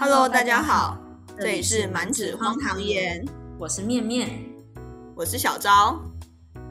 [0.00, 0.96] Hello，大家好，
[1.36, 3.26] 这里是满纸荒唐言，
[3.58, 4.30] 我是面面，
[5.16, 6.00] 我是小昭。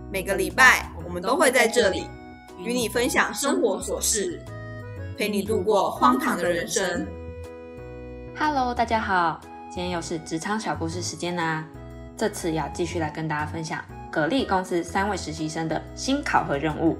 [0.10, 2.06] 每个礼拜我们都会在这里
[2.58, 4.42] 与你分享生活琐事，
[5.18, 7.06] 陪你度过荒唐的人生。
[8.40, 11.66] Hello，大家好，今天又是职场小故事时间啦。
[12.16, 16.98] 这次要继续来跟大家分享格力公司三位实习生的新考核任务。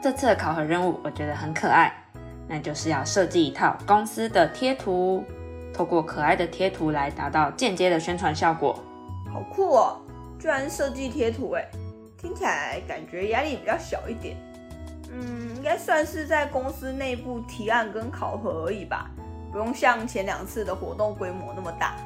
[0.00, 1.92] 这次的考核任务我觉得很可爱，
[2.46, 5.24] 那就是要设计一套公司的贴图，
[5.74, 8.78] 透过可爱的贴图来达到间接的宣传效果。
[9.32, 10.00] 好酷哦！
[10.38, 11.66] 居然设计贴图哎，
[12.16, 14.36] 听起来感觉压力比较小一点。
[15.10, 19.10] 嗯，应该算是在公司内部提案跟考核而已吧，
[19.50, 21.96] 不用像前两次的活动规模那么大。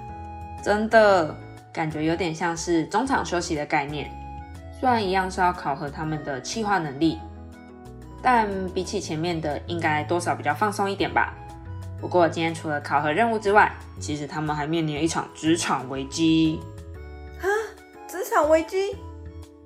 [0.62, 1.34] 真的
[1.72, 4.10] 感觉有点像是中场休息的概念，
[4.78, 7.18] 虽然一样是要考核他们的企划能力，
[8.22, 11.27] 但比起前面的，应该多少比较放松一点吧。
[12.00, 16.60] 不过今天除了考核任务之外，其实他们还面临了一场职场危机。
[18.06, 18.96] 职场危机？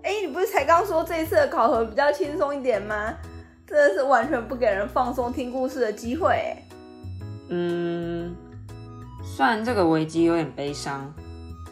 [0.03, 3.15] 哎，你不是才刚说这一次的考核比较轻松一点吗？
[3.65, 6.63] 真的是完全不给人放松听故事的机会哎。
[7.49, 8.35] 嗯，
[9.25, 11.13] 虽然这个危机有点悲伤，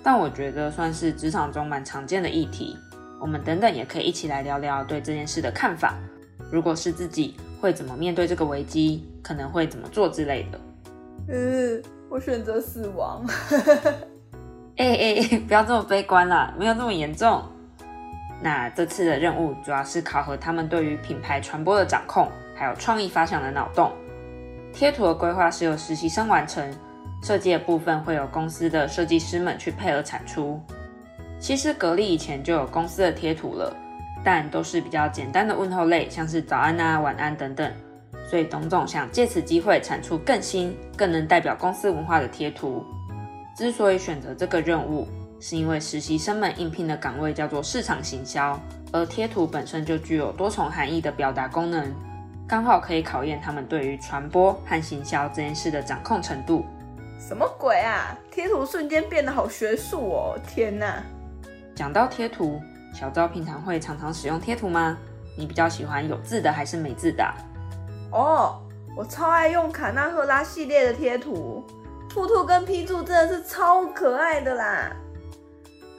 [0.03, 2.77] 但我觉得算是职场中蛮常见的议题。
[3.21, 5.95] 我们等等也可以一起来聊聊对这件事的看法。
[6.53, 9.10] 如果是自己，会怎么面对这个危机？
[9.23, 10.61] 可能会怎么做之类的。
[11.29, 13.25] 嗯，我选择死亡。
[14.77, 17.43] 哎哎哎，不要这么悲观啦，没有那么严重。
[18.43, 22.27] 那这次的任务主要是考核他们对于品牌传播的掌控，
[22.57, 23.93] 还有创意发想的脑洞。
[24.73, 26.73] 贴图的规划是由实习生完成，
[27.23, 30.59] 设计的部分会有公司的设计师们去配合产出。
[31.39, 33.77] 其实格力以前就有公司的贴图了，
[34.25, 37.71] 但都是比较简单的问候类，像是早安啊、晚安等等。
[38.31, 42.85] 所以董总想借此机会产出更新、更能代表公司文化的贴图。
[43.57, 45.09] 之所以选择这个任务，
[45.41, 48.57] 是因为实习生们应聘的岗位叫做市场行销，
[48.93, 51.93] 而贴图本身就具有多重含义的表达功能，
[52.47, 56.65] 刚好可以考验他们对于传播和行销这件事的掌控程度。
[57.19, 58.17] 什么鬼啊！
[58.31, 60.39] 贴图瞬间变得好学术哦！
[60.47, 61.03] 天哪！
[61.75, 62.61] 讲到贴图，
[62.95, 64.97] 小昭平常会常常使用贴图吗？
[65.37, 67.35] 你比较喜欢有字的还是没字的啊？
[68.13, 68.61] 哦，
[68.97, 71.65] 我超爱用卡纳赫拉系列的贴图，
[72.09, 74.91] 兔兔跟批注真的是超可爱的啦！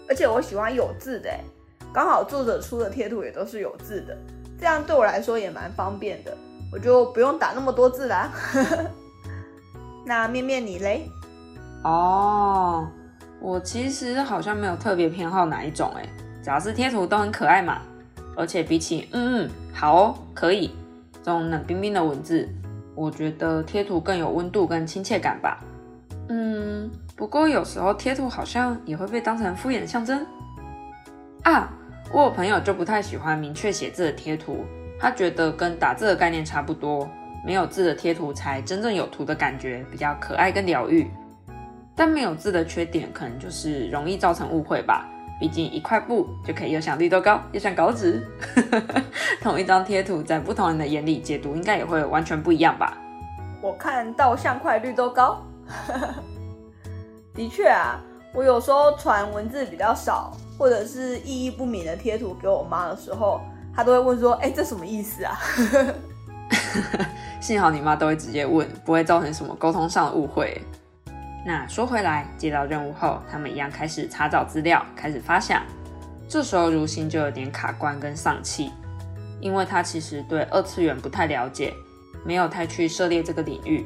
[0.09, 1.29] 而且我喜欢有字的，
[1.94, 4.17] 刚好作者出的贴图也都是有字的，
[4.59, 6.35] 这样对我来说也蛮方便的，
[6.72, 8.29] 我就不用打那么多字啦。
[10.05, 11.09] 那面面你嘞？
[11.83, 12.88] 哦，
[13.39, 16.05] 我其实好像没有特别偏好哪一种，哎，
[16.43, 17.81] 只要是贴图都很可爱嘛。
[18.35, 20.73] 而且比起嗯嗯好哦可以
[21.23, 22.47] 这种冷冰冰的文字，
[22.95, 25.59] 我觉得贴图更有温度跟亲切感吧。
[26.29, 30.25] 嗯，不过有时候贴图好像也会被当成敷衍的象征
[31.43, 31.71] 啊。
[32.13, 34.65] 我有朋友就不太喜欢明确写字的贴图，
[34.99, 37.09] 他觉得跟打字的概念差不多，
[37.45, 41.09] 没有字的贴图才真正有图的感觉，比较可爱跟疗愈。
[41.95, 45.07] 但没有字的缺点可能就是容易造成误会吧。
[45.41, 48.22] 毕竟一块布就可以又像绿豆糕又像稿纸，
[49.41, 52.96] 同一张贴图在不同人的眼里解读应该也会完全不一样吧？
[53.59, 55.44] 我看到像块绿豆糕。
[57.34, 58.00] 的确啊，
[58.35, 63.41] 我有时候传文字比较少或者是意义不明的贴图给我妈的时候，
[63.75, 65.40] 她都会问说：“哎，这什么意思啊？”
[67.41, 70.62] 幸好你妈都会直接问，不会造成什么沟通上的误会。
[71.44, 75.63] 那说回来，接到任务后，他们一样开始查找资料，开始发想。
[76.29, 78.72] 这时候如新就有点卡关跟丧气，
[79.40, 81.74] 因为他其实对二次元不太了解，
[82.24, 83.85] 没有太去涉猎这个领域。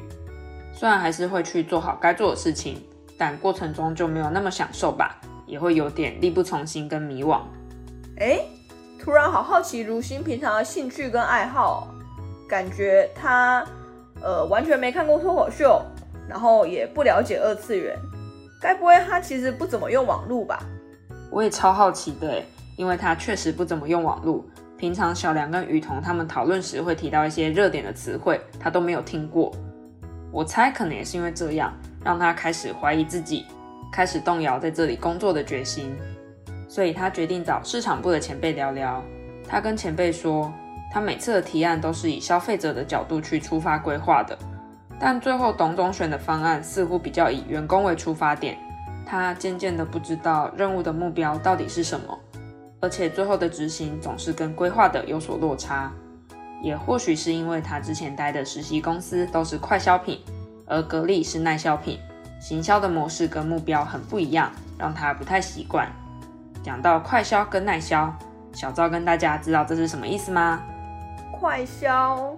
[0.72, 2.82] 虽然还是会去做好该做的事情，
[3.16, 7.40] 但过程中就没有那么享受吧，也会有点力不从心跟迷惘。
[8.18, 8.38] 哎，
[9.02, 11.88] 突然好好奇如新平常的兴趣跟爱好，
[12.46, 13.64] 感觉他
[14.20, 15.82] 呃完全没看过脱口秀。
[16.28, 17.96] 然后也不了解二次元，
[18.60, 20.60] 该不会他其实不怎么用网络吧？
[21.30, 22.42] 我也超好奇的
[22.76, 24.44] 因为他确实不怎么用网络。
[24.76, 29.50] 平常小梁跟雨桐他们讨论时会提到一些热点的词汇，他都没有听过。
[30.30, 31.72] 我猜可能也是因为这样，
[32.04, 33.46] 让他开始怀疑自己，
[33.90, 35.96] 开始动摇在这里工作的决心。
[36.68, 39.02] 所以他决定找市场部的前辈聊聊。
[39.48, 40.52] 他跟前辈说，
[40.92, 44.36] 他每次的提案都是以消费者的角度去出发规划的。
[44.98, 48.56] 但最后董总选的方案似乎比较以员工为出发点，
[49.04, 52.18] 他渐渐的不知道任务的目标到底是什么，
[52.80, 55.92] 而且最后的执行总是跟规划的有所落差。
[56.62, 60.18] 也或许是因为他之前待的实习公司都是快消品，
[60.66, 61.98] 而格力是耐消品，
[62.40, 65.86] 行销的模式跟目标很不一样，让他不太习惯。
[66.64, 68.12] 讲到快销跟耐销，
[68.52, 70.62] 小赵跟大家知道这是什么意思吗？
[71.38, 72.34] 快销，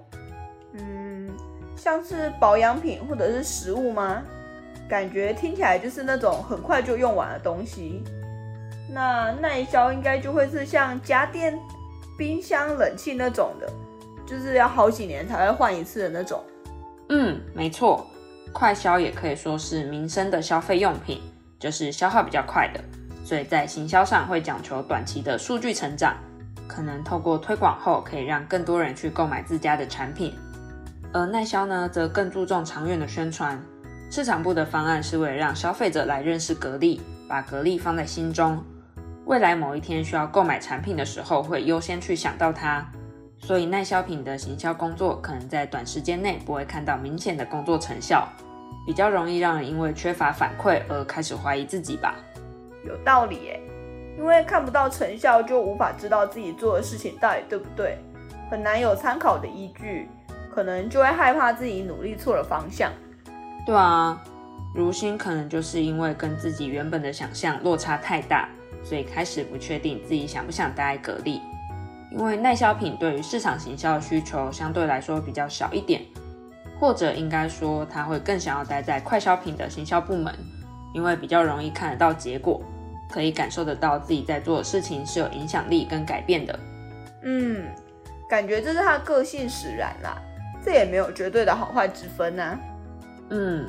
[1.79, 4.23] 像是保养品或者是食物吗？
[4.89, 8.03] 感觉听起来就是那种很快就用完的东西。
[8.91, 11.59] 那耐销应该就会是像家电、
[12.17, 13.71] 冰箱、冷气那种的，
[14.27, 16.43] 就是要好几年才会换一次的那种。
[17.11, 18.07] 嗯，没错，
[18.53, 21.21] 快销也可以说是民生的消费用品，
[21.59, 22.81] 就是消耗比较快的，
[23.25, 26.17] 所以在行销上会讲求短期的数据成长，
[26.67, 30.35] 可能透过推广后可以让更多人去购买自家的产品。
[31.13, 33.61] 而耐销呢，则更注重长远的宣传。
[34.11, 38.63] 市场部的方案是为了让消费者来认识格力，把格力放在心中。
[39.27, 42.87] 未来某一天需要购买产品的时候，会优先去想到它。
[43.41, 48.27] 所以耐销品的行销工作，可能在短时间内不会看到明显的工作成效，
[48.87, 52.15] 比较容易让人因为缺乏反馈而开始怀疑自己吧。
[52.85, 53.61] 有道理耶，
[54.19, 57.99] 因为看不到成效，就无法知道自己做的事情到底对不对，
[58.51, 60.09] 很难有参考的依据，
[60.59, 62.91] 可能就会害怕自己努力错了方向。
[63.65, 64.21] 对啊，
[64.75, 68.49] 如新可能就是因为跟自己原本的想象落差太大。
[68.83, 71.41] 所以开始不确定自己想不想待在格力，
[72.11, 76.03] 因为耐销品对于市场行销的需求相对来说比较小一点，
[76.81, 80.35] 或者应该说他会更想要待在快消品的行销部门，
[80.95, 82.61] 因为比较容易看得到结果，
[83.11, 86.59] 可以感受得到自己在做的事情是有影响力跟改变的。
[87.23, 87.67] 嗯，
[88.29, 90.17] 感觉这是他个性使然啦，
[90.69, 92.59] 这也没有绝对的好坏之分呐。
[93.31, 93.67] 嗯，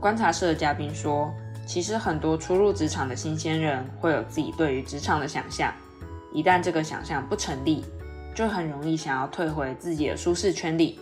[0.00, 1.30] 观察室的嘉宾说。
[1.66, 5.72] 其实很多初入职场的新鲜人会有自己对于职场的想象，
[6.32, 7.84] 一旦这个想象不成立，
[8.34, 10.98] 就很容易想要退回自己的舒适圈里。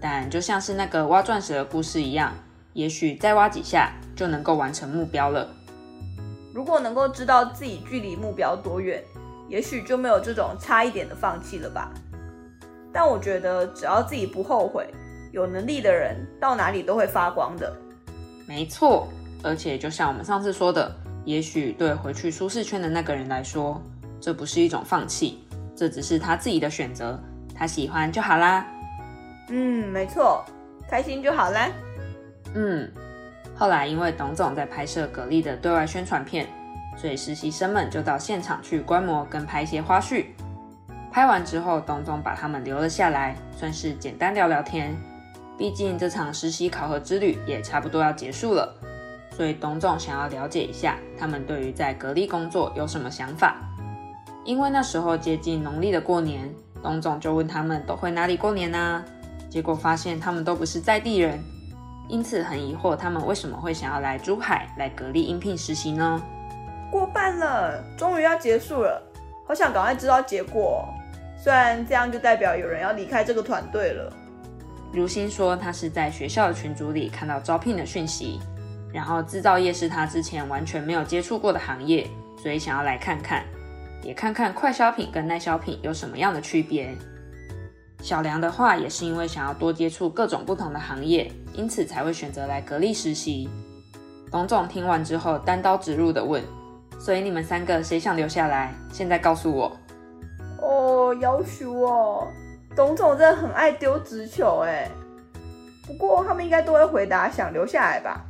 [0.00, 2.32] 但就像是那个挖钻石的故事一样，
[2.72, 5.48] 也许再挖几下就能够完成目标了。
[6.52, 9.02] 如果能够知道自己距离目标多远，
[9.48, 11.92] 也许就没有这种差一点的放弃了吧。
[12.92, 14.86] 但我觉得只要自己不后悔，
[15.32, 17.72] 有能力的人到哪里都会发光的。
[18.46, 19.08] 没错。
[19.42, 20.94] 而且，就像我们上次说的，
[21.24, 23.80] 也许对回去舒适圈的那个人来说，
[24.20, 25.42] 这不是一种放弃，
[25.74, 27.18] 这只是他自己的选择，
[27.54, 28.66] 他喜欢就好啦。
[29.48, 30.44] 嗯，没错，
[30.90, 31.70] 开心就好啦。
[32.54, 32.86] 嗯，
[33.56, 36.46] 后来因为董总在拍摄格力的对外宣传片，
[36.98, 40.26] 所以实习生们就到现场去观摩跟拍一些花絮。
[41.12, 44.96] 拍完之后，董总把他们留了下来，算是简单聊聊天。
[45.58, 48.74] 毕竟这场实习考核之旅也差不多要结束了。
[49.30, 53.56] 所以董总想要了解一下他们对于在格力工作有什么想法，
[54.44, 56.48] 因为那时候接近农历的过年，
[56.82, 59.04] 董总就问他们都回哪里过年呢？
[59.48, 61.42] 结果发现他们都不是在地人，
[62.08, 66.22] 因此很疑惑他们为什么会想要来珠海来格力应聘实习呢？
[66.90, 69.02] 过半了，终于要结束了，
[69.46, 70.88] 好想赶快知道结果。
[71.42, 74.12] 虽然这样就代表有人要离开这个团队了。
[74.92, 78.38] 如新说，他是在学校的群组里看到招聘的讯息。
[78.92, 82.04] 然后制造业是他之前完全没有接触过的行业，
[82.42, 83.44] 所以想要来看看，
[84.02, 86.92] 也看看快消品跟耐消品有什么样的区别。
[88.02, 93.48] 小梁的话也是因为想要多接触各种不同的行业，因此才会选择来格力实习。
[94.28, 96.42] 董总听完之后单刀直入的问
[96.98, 98.74] ：“所以你们三个谁想留下来？
[98.92, 99.74] 现在告诉我。”
[100.60, 102.28] 哦，要求哦，
[102.76, 104.88] 董总真的很爱丢直球哎。
[105.86, 108.24] 不过他们应该都会回答想留下来吧。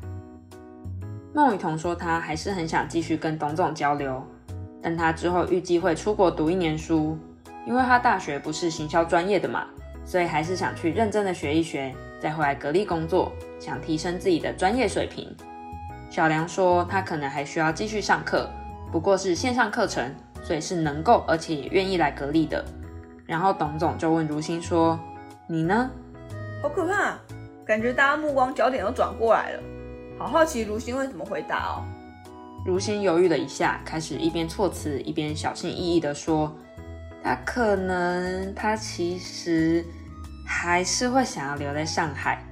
[1.35, 4.23] 孟雨桐说，他还是很想继续跟董总交流，
[4.83, 7.19] 但他之后预计会出国读一年书，
[7.67, 9.67] 因为他大学不是行销专业的嘛，
[10.05, 15.29] 所以还是想去认真的学一学，再回来格力工作，想提升自己的专业水平。
[16.11, 18.51] 小梁说，他可能还需要继续上课，
[18.91, 22.65] 不过是线上课程，所以是能够而且也愿意来格力的。
[23.27, 24.99] 然后董总就问如新说
[25.49, 25.91] ：“你呢？”
[26.63, 27.19] 好可怕，
[27.65, 29.63] 感觉大家目光焦点都转过来了。
[30.19, 31.85] 好好奇如新会怎么回答哦。
[32.67, 36.55] 如新犹豫了一下，开始一边措辞一边小心翼翼的说
[37.25, 39.83] ：“他可能，他其实
[40.47, 42.45] 还是会想要留在上海。”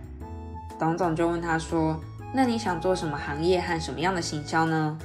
[0.78, 2.00] 董总就问他说
[2.33, 4.99] ：“那你想做什么行业和什么样的行销呢？”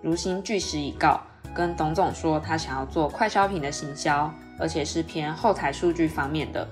[0.00, 1.20] 如新据实以告，
[1.54, 6.66] 跟董总说他想要做快消品的行销，而且是偏后台数据方面的。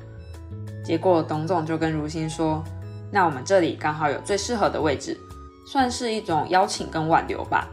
[0.85, 2.63] 结果董总就跟如新说
[3.11, 5.17] ：“那我们这里刚好有最适合的位置。”
[5.65, 7.69] 算是一种邀请跟挽留吧，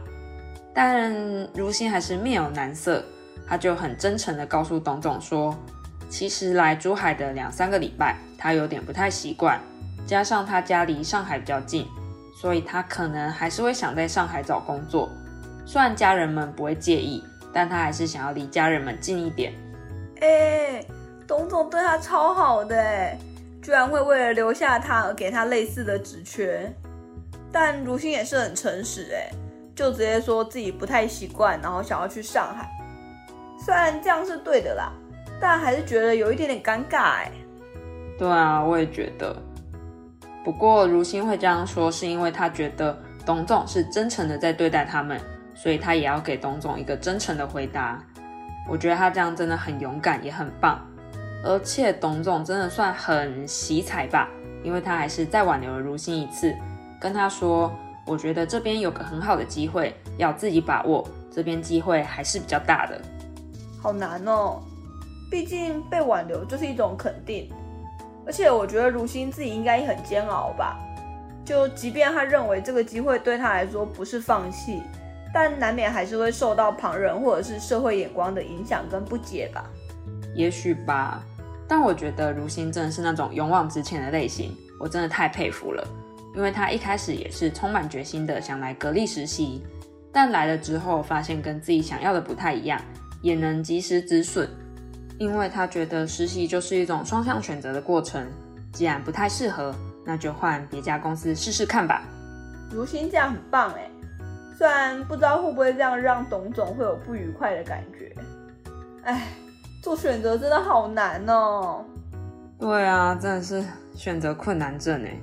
[0.72, 1.12] 但
[1.52, 3.04] 如新还是面有难色，
[3.44, 5.52] 他就很真诚的告诉董总说，
[6.08, 9.60] 其实来珠海的两三个礼拜，他有点不太习惯，
[10.06, 11.84] 加上他家离上海比较近，
[12.40, 15.10] 所以他可能还是会想在上海找工作。
[15.64, 19.52] 虽然家人们不会介意，但他还是想要离家人们近一点。
[20.20, 20.84] 哎，
[21.26, 23.16] 董总对他超好的，哎，
[23.62, 26.72] 居然会为了留下他而给他类似的职缺。
[27.52, 29.30] 但如新也是很诚实，哎，
[29.74, 32.68] 就直接说自己不太习惯，然后想要去上海。
[33.64, 34.92] 虽然这样是对的啦，
[35.40, 37.32] 但还是觉得有一点点尴尬，哎。
[38.18, 39.36] 对啊，我也觉得。
[40.44, 45.20] 不过如新会这样说，是因为他觉得董总是真诚的在对待他们，
[45.62, 48.02] 所以他也要给董总一个真诚的回答。
[48.68, 50.80] 我觉得他这样真的很勇敢，也很棒。
[51.44, 54.28] 而且董总真的算很喜彩吧，
[54.62, 56.54] 因为他还是再挽留了如新一次。
[57.00, 57.70] 跟他说，
[58.06, 61.06] 我觉得这边有个很好的机会，要自己把握。
[61.32, 63.00] 这边机会还是比较大的，
[63.80, 64.60] 好难哦。
[65.30, 67.48] 毕竟被挽留就是一种肯定，
[68.26, 70.76] 而且我觉得如新自己应该也很煎熬吧。
[71.44, 74.82] 就即便他认为这个机会对他来说不是放弃，
[75.32, 79.64] 但难免还是会受到旁人或者是社会眼光的影响跟不解吧。
[80.34, 81.22] 也许吧，
[81.68, 85.86] 但我觉得如新真的是那种勇往直前的类型，我真的太佩服了。
[86.34, 89.64] 因为他一开始也是充满决心的想来格力实习，
[90.12, 92.80] 但来了之后发现跟自己想要的不太一样，
[93.20, 94.48] 也能及时止损。
[95.18, 98.26] 因为他觉得实习就是一种双向选择的过程，
[98.72, 99.74] 既然不太适合，
[100.06, 102.04] 那就换别家公司试试看吧。
[102.70, 103.90] 如新这样很棒哎，
[104.60, 108.14] 虽然不知道会不会这样让董总会有不愉快的感觉。
[109.04, 109.28] 哎，
[109.82, 111.82] 做选择真的好难哦。
[112.58, 113.64] 对啊，真的是
[113.94, 115.16] 选择困难症哎。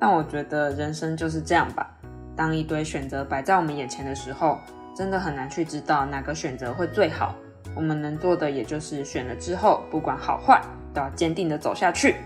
[0.00, 1.86] 但我觉得人生就是这样吧，
[2.34, 4.58] 当一堆选择摆在我们眼前的时候，
[4.96, 7.34] 真的很难去知道哪个选择会最好。
[7.76, 10.62] 我们能做的也就是选了之后，不管好坏，
[10.94, 12.16] 都要坚定的走下去，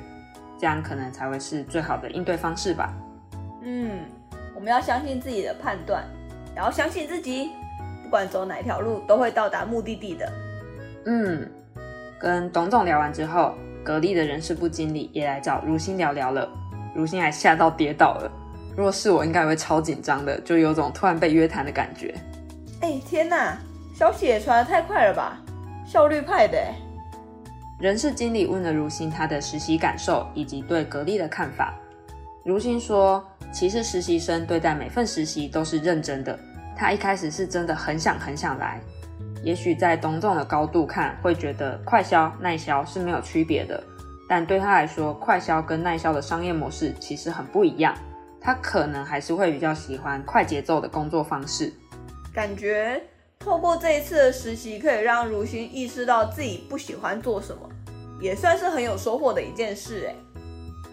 [0.57, 2.95] 这样可能才会是最好的应对方式吧。
[3.63, 3.99] 嗯，
[4.55, 6.05] 我们要相信自己的判断，
[6.57, 7.51] 然后相信自己，
[8.03, 10.33] 不管走哪条路，都会到达目的地的。
[11.05, 11.47] 嗯，
[12.19, 16.49] 跟董总聊完之后，格力的人事部经理也来找如新聊聊了。
[16.95, 18.33] 如新还吓到跌倒了，
[18.75, 22.15] 如果是我，应该也会超紧张的，就有种突然被约谈的感觉。
[22.81, 23.59] 哎，天哪，
[23.95, 25.39] 消息也传的太快了吧？
[25.87, 26.59] 效率派的。
[27.79, 31.75] 人事经理问了如新他的实习感受以及对格力的看法。
[32.47, 33.23] 如新说，
[33.53, 36.39] 其实实习生对待每份实习都是认真的，
[36.77, 38.81] 他一开始是真的很想很想来。
[39.43, 43.83] 也许在董总的高度看，会觉得快销耐销是没有区别的。
[44.29, 47.93] 但对他来说，快销跟耐销的商业模式其实很不一样。
[48.41, 51.73] 他可能还是会比较喜欢快节奏的工作方式。
[52.33, 53.03] 感觉
[53.41, 57.69] 透过这一次的实习，可以让如新意识到自己不喜欢做什么，
[58.21, 60.09] 也算是很有收获的一件事。
[60.09, 60.15] 哎，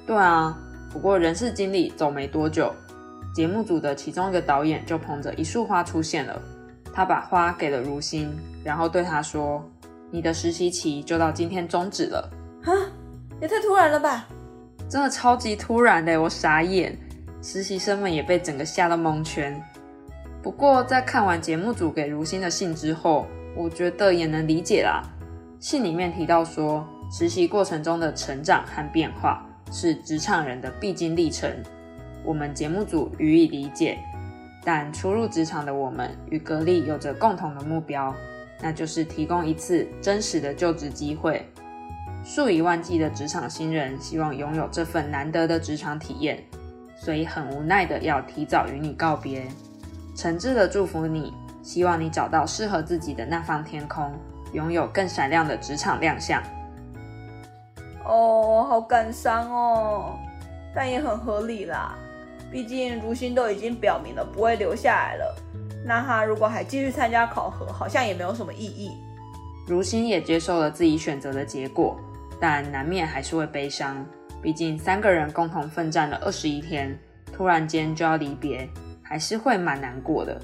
[0.07, 0.57] 对啊。
[0.93, 2.71] 不过人事经理走没多久，
[3.33, 6.39] 节目组的其中一个导演就捧着一束花出现了。
[6.93, 8.31] 他把花给了如新，
[8.63, 9.67] 然后对他说
[10.11, 12.29] ：“你的实习期就到今天终止了。”
[12.63, 12.71] 哈。
[13.41, 14.25] 也太突然了吧！
[14.87, 16.95] 真的超级突然的，我傻眼，
[17.41, 19.61] 实习生们也被整个吓到蒙圈。
[20.41, 23.25] 不过在看完节目组给如新的信之后，
[23.57, 25.01] 我觉得也能理解啦。
[25.59, 31.51] 信里面提到说，实习过程中的成长和变化是职场人的必经历程，
[32.23, 33.97] 我们节目组予以理解。
[34.63, 38.15] 但初入职场的我们与格力有着共同的目标，
[38.61, 41.45] 那就是提供一次真实的就职机会。
[42.23, 46.41] 数以万计的职场新人希望拥有这份难得的职场体验，
[46.95, 49.45] 所以很无奈的要提早与你告别。
[50.15, 54.13] 诚挚的祝福你，希望你找到适合自己的那方天空，
[54.53, 56.41] 拥有更闪亮的职场亮相。
[58.05, 60.17] 哦，好感伤哦，
[60.75, 61.95] 但也很合理啦。
[62.51, 65.35] 毕竟如新都已经表明了不会留下来了，
[65.85, 68.91] 那他如果还继续参加考核，好像也没有什么意义。
[69.67, 71.97] 如新也接受了自己选择的结果。
[72.41, 74.05] 但难免还是会悲伤，
[74.41, 76.93] 毕竟三个人共同奋战了二十一天，
[77.31, 78.67] 突然间就要离别，
[79.01, 80.37] 还是会蛮难过的。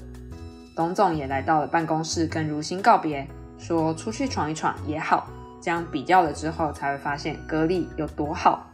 [0.74, 5.28] 董总也来到了办公室跟如新告别，说出去闯一闯也好。
[5.60, 8.66] 这样比较了之后，才会发现格力有多好。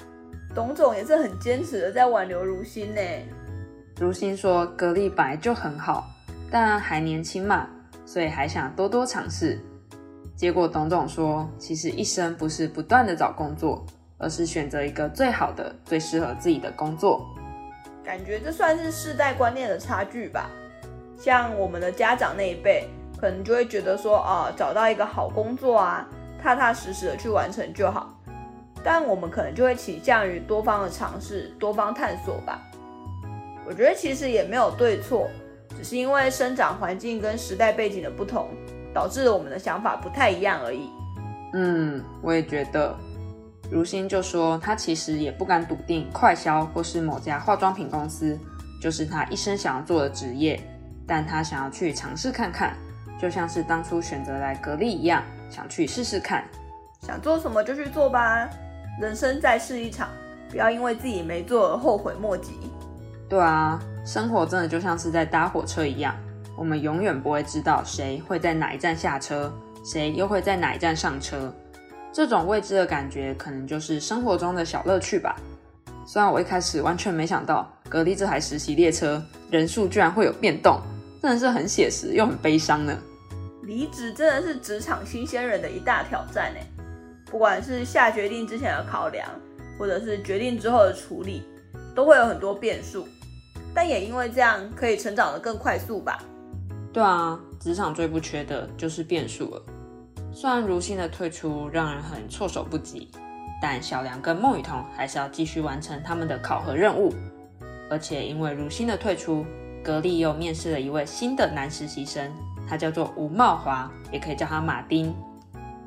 [0.55, 3.01] 董总也是很坚持的在挽留如新呢。
[3.99, 6.07] 如新说格力本来就很好，
[6.51, 7.67] 但还年轻嘛，
[8.05, 9.59] 所以还想多多尝试。
[10.35, 13.85] 结果董总说，其实一生不是不断的找工作，
[14.19, 17.27] 而是选择一个最好的、最适合自己的工作。
[18.05, 20.51] 感觉这算是世代观念的差距吧。
[21.19, 22.87] 像我们的家长那一辈，
[23.19, 26.07] 可能就会觉得说，啊，找到一个好工作啊，
[26.43, 28.13] 踏踏实实的去完成就好。
[28.85, 32.63] 但我们可能就会倾向于多方的尝试，多方探索吧。
[33.67, 35.29] 我觉得其实也没有对错，
[35.77, 38.49] 只是因为生长环境跟时代背景的不同，
[38.95, 40.89] 导致了我们的想法不太一样而已。
[41.55, 42.97] 嗯，我也觉得。
[43.69, 48.39] 如新就说，他其实也不敢笃定快销或是某家化妆品公司
[48.81, 50.61] 就是他一生想要做的职业，
[51.05, 52.77] 但他想要去尝试看看，
[53.21, 56.45] 就像是当初选择来格力一样，想去试试看。
[57.03, 58.49] 想做什么就去做吧，
[59.01, 60.09] 人生在世一场，
[60.51, 62.53] 不要因为自己没做而后悔莫及。
[63.29, 66.17] 对啊，生活真的就像是在搭火车一样，
[66.57, 69.53] 我们永远不会知道谁会在哪一站下车，
[69.85, 71.53] 谁又会在哪一站上车。
[72.13, 75.37] 这种未知的感觉，可能就是生活中的小乐趣吧。
[76.07, 80.81] 虽然我一开始完全没想到，格力这台实习列车人数居然会有变动，
[81.21, 82.97] 真的是很写实又很悲伤呢。
[83.67, 86.65] 离职真的是职场新鲜人的一大挑战哎，
[87.29, 89.29] 不管是下决定之前的考量，
[89.77, 91.43] 或者是决定之后的处理，
[91.93, 93.09] 都会有很多变数。
[93.75, 96.23] 但也因为这样，可以成长得更快速吧？
[96.93, 99.63] 对啊，职场最不缺的就是变数了。
[100.33, 103.11] 虽然如新的退出让人很措手不及，
[103.61, 107.13] 但小梁跟孟雨桐还是要继续完成他们的考核任务。
[107.91, 109.45] 而且因为如新的退出，
[109.83, 112.33] 格力又面试了一位新的男实习生，
[112.69, 115.15] 他叫做吴茂华，也可以叫他马丁。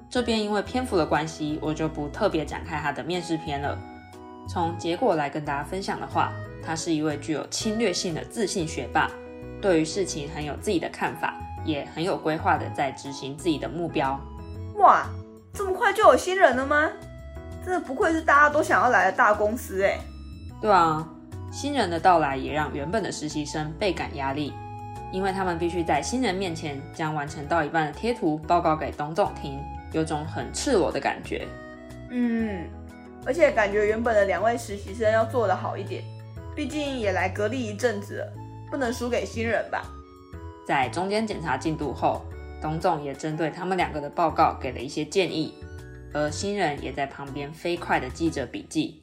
[0.10, 3.78] 这边因为篇幅的关系，我就不特别展开他的面试篇了。
[4.48, 6.32] 从结果来跟大家分享的话。
[6.62, 9.10] 他是一位具有侵略性的自信学霸，
[9.62, 11.34] 对于事情很有自己的看法，
[11.64, 14.20] 也很有规划的在执行自己的目标。
[14.76, 15.06] 哇，
[15.54, 16.90] 这么快就有新人了吗？
[17.64, 19.98] 真的不愧是大家都想要来的大公司哎。
[20.60, 21.08] 对啊，
[21.50, 24.54] 新人的到来也让原本的实习生倍感压力，
[25.12, 29.60] 因为他们必须在新人面前将完成到一半的贴图报告给董总听，
[29.92, 31.48] 有种很赤裸的感觉。
[32.12, 32.68] 嗯，
[33.26, 36.04] 而且感觉原本的两位实习生要做得好一点。
[36.56, 38.34] 毕竟也来隔离一阵子了，
[38.70, 39.82] 不能输给新人吧。
[40.68, 42.26] 在中间检查进度后，
[42.62, 45.56] 董总也针对他们两个的报告给了一些建议，
[46.14, 49.02] 而新人也在旁边飞快的记着笔记。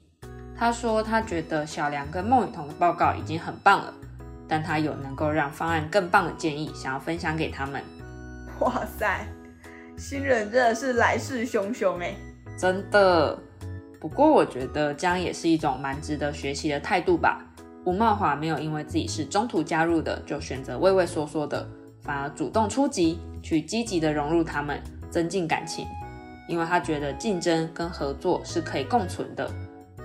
[0.59, 3.95] 他说他觉得小梁跟孟雨桐的报告已经很棒了，
[4.49, 7.83] 但他有能够让方案更棒的建议，想要分享给他们。
[8.61, 9.27] 哇塞，
[9.97, 12.15] 新人真的是来势汹汹哎！
[12.59, 13.39] 真的。
[13.99, 17.45] 不过我觉得这样也是一种蛮值得学习的态度吧。
[17.85, 21.69] 吴茂华没有因为自己是中途加入的就选择畏畏缩缩的，
[22.03, 24.81] 反而主动出击，去积极的融入他们，
[25.11, 25.87] 增进感情。
[26.49, 29.51] 因为他觉得竞争跟合作是可以共存的，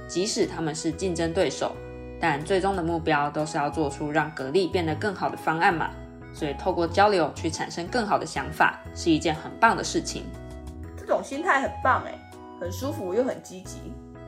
[0.07, 1.75] 即使他们是竞争对手，
[2.21, 5.89] 但最终的目标都是要做出让格力变得更好的方案嘛。
[6.33, 10.23] 所以透过交流去产生更好的想法，是一件很棒的事情。
[10.95, 12.17] 这种心态很棒哎。
[12.61, 13.79] 很舒服又很积极，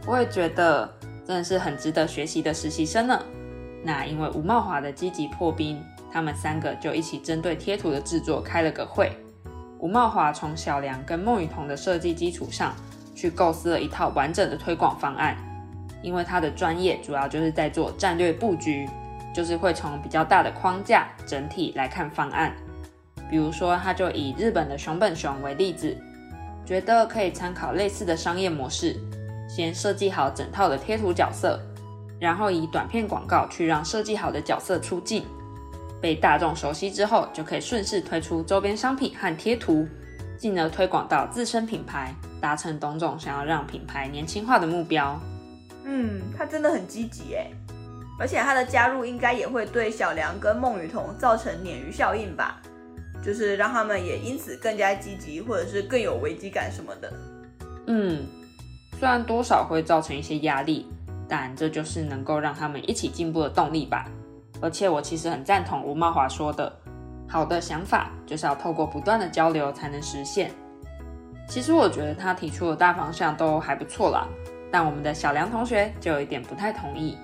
[0.07, 0.91] 我也觉得
[1.23, 3.23] 真的是很值得学习的实习生呢。
[3.83, 5.79] 那因为吴茂华的积极破冰，
[6.11, 9.15] 他们三个就一起针对贴图的制作开了个会。
[9.77, 12.73] 吴茂华从小梁跟孟雨桐的设计基础上
[13.13, 15.37] 去构思了一套完整的推广方案。
[16.03, 18.87] 因为他的专业主要就是在做战略布局，
[19.33, 22.53] 就是会从比较大的框架整体来看方案。
[23.29, 25.97] 比如说，他就以日本的熊本熊为例子。
[26.65, 28.95] 觉得可以参考类似的商业模式，
[29.49, 31.59] 先设计好整套的贴图角色，
[32.19, 35.25] 然后以短片广告去让设计好的角色出镜，
[35.99, 39.85] 被大众熟悉之后，就可以顺势推出周边商品和贴图，
[40.37, 45.19] 进而推广到自身品牌，达成董总想要让品牌年轻化的目标。
[45.83, 47.51] 嗯，他真的很积极诶，
[48.19, 52.61] 而且他的加入应该也会对小梁跟孟雨桐造成鲶鱼效应吧。
[53.23, 57.13] 就是让他们也因此更加积极，或者是更有危机感什么的。
[57.87, 58.27] 嗯，
[58.99, 60.85] 虽然多少会造成一些压力，
[61.25, 64.05] 但这就是能够让他们一起进步的动力吧。
[64.59, 66.69] 而且我其实很赞同吴茂华说的，
[67.29, 70.51] 好的想法就是要透过不断的交流才能实现。
[71.47, 74.27] 其实我觉得他提出的大方向都还不错啦，
[74.73, 77.15] 但我们的小梁同学就有一点不太同意。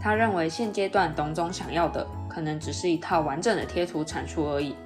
[0.00, 4.76] 他认为现阶段董总想要的可能只是一套完整的贴图产出而已。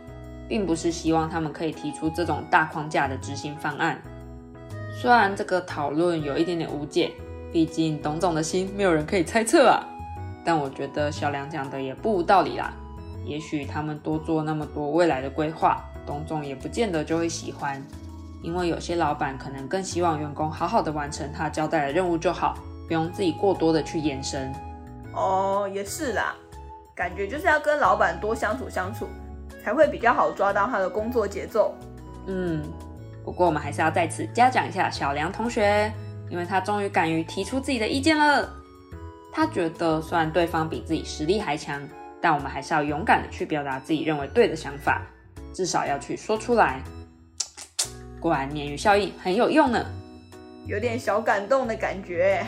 [0.48, 4.00] 并不是希望他们可以提出这种大框架的执行方案。
[4.98, 7.12] 虽然这个讨论有一点点无解，
[7.52, 9.84] 毕竟董总的心没有人可以猜测啊。
[10.46, 12.72] 但我觉得小梁讲的也不无道理啦。
[13.26, 17.82] 也许他们多做那么多未来的规划，董总也不见得就会喜欢。
[18.42, 24.52] 因为有些老板可能更希望员工好好的完成他交代的任务就好，不用自己过多的去延伸。
[25.12, 26.34] 哦，也是啦，
[26.94, 29.08] 感觉就是要跟老板多相处相处。
[29.64, 31.74] 才会比较好抓到他的工作节奏。
[32.26, 32.62] 嗯，
[33.22, 35.92] 不过我们还是要在此嘉奖一下小梁同学，
[36.30, 38.48] 因为他终于敢于提出自己的意见了。
[39.30, 41.86] 他觉得虽然对方比自己实力还强，
[42.18, 45.02] 但我们还是要勇敢的去表达自己认为对的想法，
[45.52, 46.80] 至少要去说出来。
[48.20, 49.84] 果然，鲶鱼效应很有用呢，
[50.66, 52.44] 有点小感动的感觉。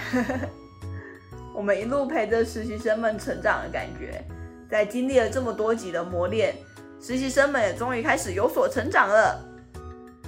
[1.55, 4.23] 我们一路陪着实习生们成长的感觉，
[4.69, 6.55] 在经历了这么多集的磨练，
[7.01, 9.41] 实习生们也终于开始有所成长了。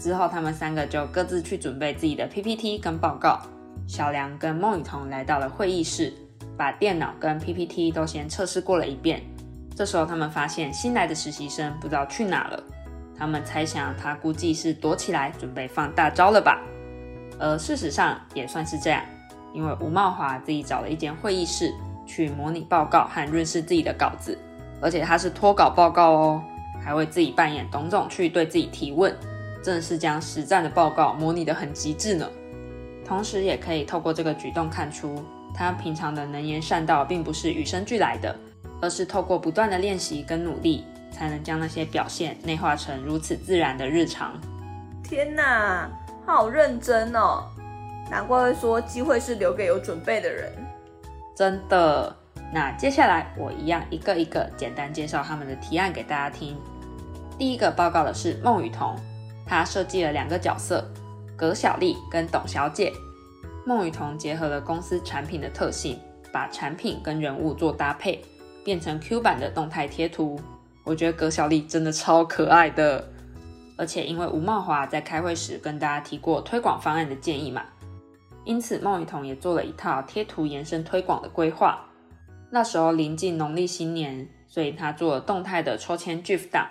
[0.00, 3.40] 之后，他们三个就各自去准备自己的 PPT 跟报告。
[3.86, 6.12] 小梁跟孟雨桐来到了会议室，
[6.56, 9.22] 把电脑跟 PPT 都先测试过了一遍。
[9.76, 12.62] 这时候，他们发现新来的实习生不知道去哪了。
[13.22, 16.60] 他们猜想他估计是躲起来准备放大招了吧？
[17.38, 19.00] 而事实上也算是这样。
[19.54, 21.72] 因为吴茂华自己找了一间会议室
[22.04, 24.36] 去模拟报告和润饰自己的稿子，
[24.80, 26.42] 而且他是脱稿报告哦，
[26.84, 29.16] 还会自己扮演董总去对自己提问，
[29.62, 32.28] 真的是将实战的报告模拟得很极致呢。
[33.04, 35.22] 同时也可以透过这个举动看出，
[35.54, 38.36] 他平常的能言善道并不是与生俱来的，
[38.80, 40.84] 而是透过不断的练习跟努力，
[41.22, 44.32] 才能将那些表现内化成如此自然的日常。
[45.04, 45.88] 天哪，
[46.26, 47.44] 好认真哦！
[48.10, 50.50] 难怪会说机会是留给有准备的人，
[51.36, 52.12] 真的。
[52.52, 56.56] 那接下来我一样一个一个简单介绍他们的提案给大家听。
[57.38, 58.96] 第一个报告的是孟雨桐，
[59.46, 60.84] 他设计了两个角色，
[61.36, 62.92] 葛小丽跟董小姐。
[63.64, 66.00] 孟雨桐结合了公司产品的特性，
[66.32, 68.20] 把产品跟人物做搭配，
[68.64, 70.40] 变成 Q 版的动态贴图。
[70.84, 73.08] 我觉得葛小丽真的超可爱的，
[73.76, 77.62] 而且因为吴茂华在开会时跟大家提过推广方案的建议嘛。
[78.44, 81.86] 因此，孟雨桐也做了一套贴图延伸推广的规划。
[82.50, 86.68] 那时候临近农历新年，所以他做了动态的抽签 GIF 档，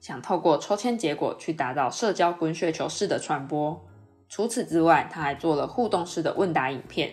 [0.00, 3.84] 想透过抽签结果去达到社交滚雪球式的传播。
[4.28, 7.12] 除此之外，他还做了互动式的问答影片，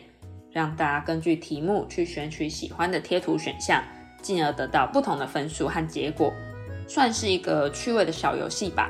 [0.52, 3.84] 让大家根据题目去选取喜欢的贴图选项，
[4.28, 6.34] 进而得到不同的分数和结果，
[6.86, 8.90] 算是一个趣味的小游戏吧。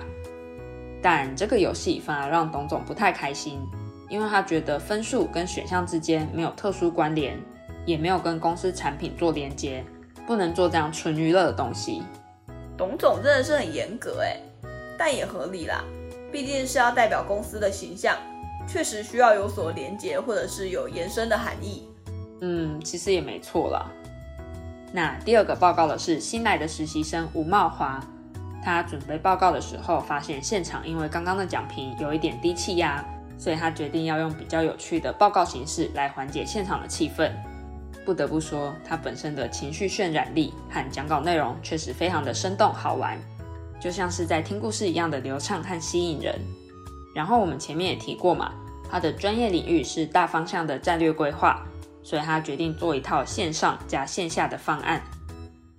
[1.00, 3.60] 但这个游戏反而让董总不太开心。
[4.10, 7.38] 因为他觉得分数跟选项之间没有特殊关联，
[7.86, 9.84] 也没有跟公司产品做连接，
[10.26, 12.02] 不能做这样纯娱乐的东西。
[12.78, 14.38] 董总真的是很严格哎，
[14.98, 15.84] 但也合理啦，
[16.32, 18.16] 毕竟是要代表公司的形象，
[18.66, 21.84] 确实需要有所连接或者是有延伸的含义。
[22.40, 23.92] 嗯，其实也没错啦。
[24.98, 28.04] 那第二个报告的是新来的实习生吴茂华，
[28.64, 33.06] 他准备报告的时候发现现场因为刚刚的讲评有一点低气压。
[33.38, 37.32] 所以他决定要用比较有趣的报告形式来缓解现场的气氛。
[38.04, 43.16] 不得不说，他本身的情绪渲染力和讲稿内容确实非常的生动好玩，
[43.80, 46.42] 就像是在听故事一样的流畅和吸引人。
[47.14, 48.52] 然后我们前面也提过嘛，
[48.90, 51.64] 他的专业领域是大方向的战略规划，
[52.08, 55.02] 所以他决定做一套线上加线下的方案。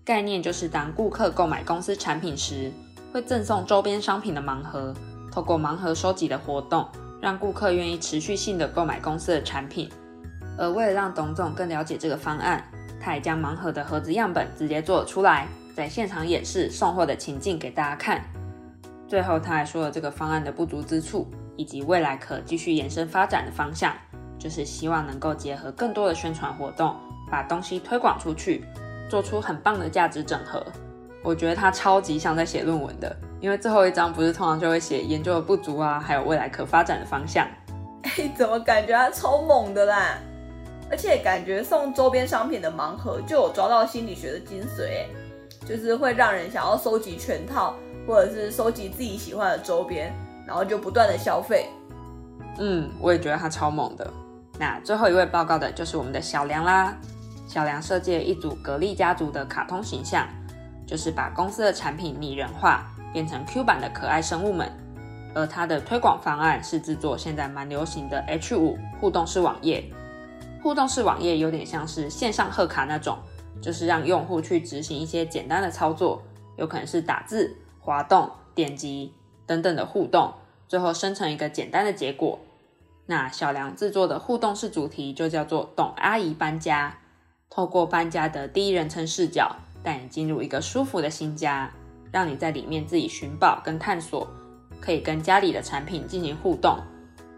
[0.04, 2.70] 概念就是当顾客购买公司产品时，
[3.10, 4.92] 会赠送周边商品的盲盒，
[5.32, 6.86] 透过盲盒收集的活动。
[7.20, 9.90] 让顾客愿意持续性的购买公司的产品，
[10.56, 12.62] 而为了让董总更了解这个方案，
[13.00, 18.22] 他也将盲盒的盒子样本直接做了出来，在现场演示送货的情境给大家看。
[19.08, 23.92] 最后，他还说了这个方案的不足之处，以及未来可继续延伸发展的方向，
[24.38, 26.94] 就是希望能够结合更多的宣传活动，
[27.30, 28.64] 把东西推广出去，
[29.10, 30.64] 做出很棒的价值整合。
[31.22, 33.14] 我觉得他超级像在写论文的。
[33.40, 37.46] 因为最后一章不是通常就会写研究的不足啊，还有未来可发展的方向。
[38.02, 40.18] 哎，怎么感觉他超猛的啦？
[40.90, 45.04] 而且感觉送周边商品的盲盒就有抓到心理学的精髓，
[45.66, 47.74] 就是会让人想要收集全套，
[48.06, 50.12] 或者是收集自己喜欢的周边，
[50.46, 51.66] 然后就不断的消费。
[52.58, 54.10] 嗯，我也觉得他超猛的。
[54.58, 56.96] 那最后一位报告的就是我们的小梁啦。
[57.46, 60.26] 小梁设计了一组格力家族的卡通形象，
[60.86, 62.86] 就是把公司的产品拟人化。
[63.10, 64.70] 变成 Q 版的可爱生物们，
[65.34, 69.90] 而它的推广方案是制作现在蛮流行的 H5 互动式网页。
[70.62, 73.16] 互动式网页有点像是线上贺卡那种，
[73.62, 76.22] 就是让用户去执行一些简单的操作，
[76.58, 79.14] 有可能是打字、滑动、点击
[79.46, 80.34] 等等的互动，
[80.68, 82.38] 最后生成一个简单的结果。
[83.10, 86.98] 那小梁制作的互动式主题就叫做“董阿姨搬家”，
[87.48, 91.70] 透过搬家的第一人称视角，带你进入一个舒服的新家。
[92.12, 94.26] 让你在里面自己寻宝跟探索，
[94.78, 96.78] 可以跟家里的产品进行互动。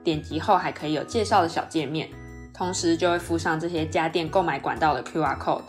[0.02, 2.08] 点击后还可以有介绍的小界面，
[2.52, 5.62] 同时就会附上这些家电购买管道的 QR code。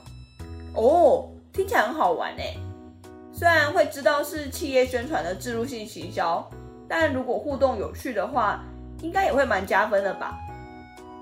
[0.74, 2.58] 哦，听起来很好玩诶。
[3.32, 6.48] 虽然会知道是企业宣传的植入性行销，
[6.88, 8.64] 但如果互动有趣的话，
[9.02, 10.38] 应该也会蛮加分的吧？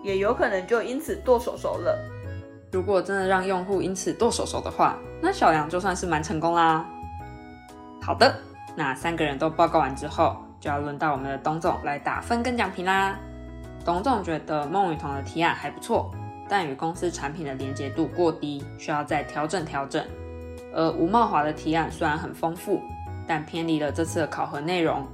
[0.03, 1.97] 也有可能就因此剁手手了。
[2.71, 6.85] 如果真的让用户因此剁手手的话，那小梁就算是蛮成功啦。
[8.01, 8.33] 好的，
[8.75, 13.17] 那三个人都报告完之后，就要轮到我们的董总来打分跟奖评啦。
[13.83, 16.11] 董总觉得孟雨桐的提案还不错，
[16.47, 20.05] 但与公司产品的连接度过低，需要再调整调整。
[20.73, 22.81] 而吴茂华的提案虽然很丰富，
[23.27, 25.07] 但偏离了这次的考核内容，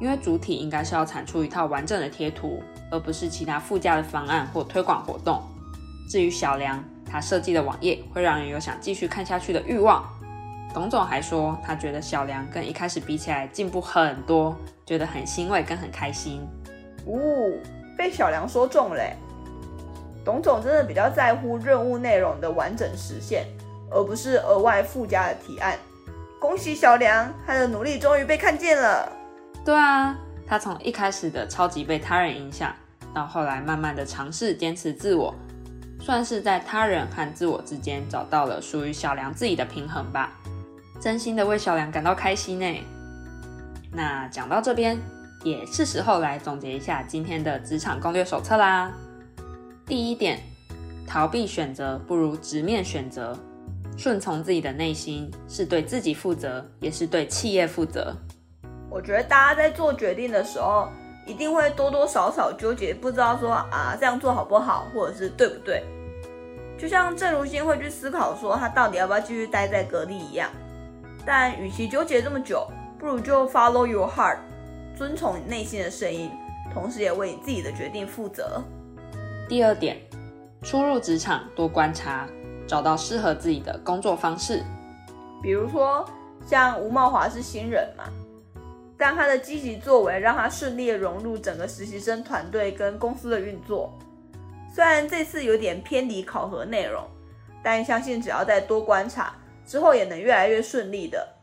[0.00, 5.42] 因为主体应该是要产出一套完整的贴图，而不是其他附加的方案或推广活动。
[6.08, 10.04] 至于小梁，他设计的网页会让人有想继续看下去的欲望。
[10.74, 16.44] 董总还说，他觉得小梁跟一开始比起来进步很多，觉得很欣慰跟很开心。
[17.06, 17.60] 呜，
[17.96, 19.16] 被小梁说中嘞！
[20.24, 23.46] 董总真的比较在乎任务内容的完整实现，
[23.90, 25.78] 而不是额外附加的提案。
[26.40, 29.10] 恭喜小梁，他的努力终于被看见了。
[29.64, 30.14] 对啊，
[30.46, 32.74] 他从一开始的超级被他人影响，
[33.14, 35.34] 到后来慢慢的尝试坚持自我，
[36.00, 40.32] 算是在他人和自我之间找到了属于小梁自己的平衡吧。
[41.00, 42.84] 真心的为小梁感到开心呢。
[43.90, 44.98] 那讲到这边，
[45.44, 48.92] 也是时候来总结一下今天的职场攻略手册啦。
[49.86, 50.40] 第一点，
[51.06, 53.38] 逃避选择不如直面选择，
[53.96, 58.14] 顺从自己的内心是对自己负责，也是对企业负责。
[58.94, 60.88] 我觉得大家在做决定的时候，
[61.26, 65.82] 一定会多多少少纠结，不知道说啊这样做好不好，或者是对不对。
[66.78, 70.48] 就像郑如新会去思考说他到底要不要继续待在格力一样。
[71.26, 74.36] 但与其纠结这么久，不如就 follow your heart，
[74.96, 76.30] 遵从你内心的声音，
[76.72, 78.62] 同时也为你自己的决定负责。
[79.48, 79.98] 第二点，
[80.62, 82.28] 初入职场多观察，
[82.64, 84.62] 找到适合自己的工作方式。
[85.42, 86.04] 比如说，
[86.46, 88.04] 像吴茂华是新人嘛，
[89.06, 93.92] 但他的积极作为让他顺利的融入整个实习生团队跟公司的运作。
[94.74, 97.06] 虽然这次有点偏离考核内容，
[97.62, 99.36] 但相信只要再多观察。
[99.66, 101.34] 之后也能越来越顺利的，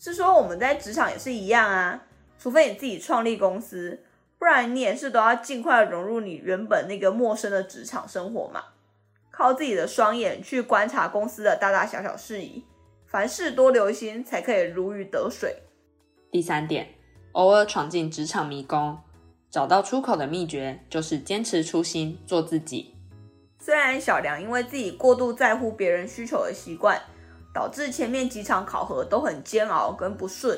[0.00, 2.02] 是说我们在职场也是一样啊，
[2.40, 4.02] 除非你自己创立公司，
[4.36, 8.64] 不然你也是都要尽快融入你原本那个陌生的职场生活嘛，
[9.30, 12.64] 靠自己的双眼去观察公司的大大小小事宜，
[13.06, 15.56] 凡事多留心，才可以如鱼得水。
[16.30, 16.88] 第三点，
[17.32, 18.98] 偶尔闯进职场迷宫，
[19.50, 22.94] 找到出口的秘诀就是坚持初心，做自己。
[23.58, 27.00] 虽然小梁因为自己过度在乎别人需求的习惯。
[27.52, 30.56] 导致前面几场考核都很煎熬跟不顺，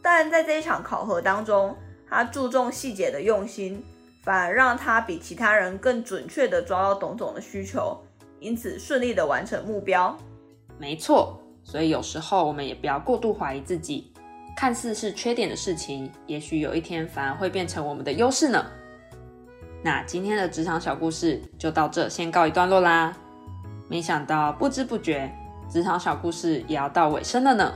[0.00, 1.76] 但在这一场考核当中，
[2.08, 3.84] 他注重细节的用心，
[4.22, 8.02] 反而让他比其他人更准确的抓到董总的需求，
[8.40, 10.16] 因此顺利的完成目标。
[10.78, 14.10] 没错，所以有时候我们也不要过度怀疑自己，
[14.56, 18.64] 看似是缺点的事情，也许有一天反而会变成我们的优势呢。
[19.82, 23.14] 那今天的职场小故事就到这，先告一段落啦。
[23.88, 25.30] 没想到不知不觉。
[25.68, 27.72] 职场小故事也要到尾声了呢，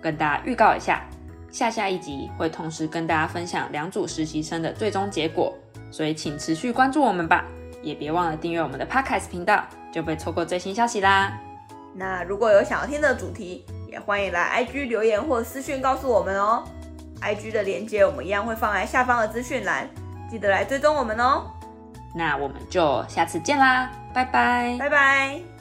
[0.00, 1.04] 跟大家预告一下，
[1.50, 5.52] 下下一集会同时跟大家分享两组实习生的最终结果，
[5.90, 7.44] 所以请持续关注我们吧，
[7.82, 11.38] 也别忘了订阅我们的 Podcast 频道，就不会错过最新消息啦。
[11.92, 16.64] 那如果有想要听的主题，也欢迎来 IG 留言或私讯告诉我们哦。
[17.22, 19.88] IG 的链接我们一样会放在下方的资讯栏，
[20.28, 21.44] 记得来追踪我们哦。
[22.12, 25.53] 那我们就下次见啦，拜拜，拜拜。